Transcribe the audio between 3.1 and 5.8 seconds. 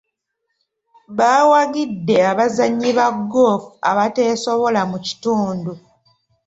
goofu abateesobola mu kitundu.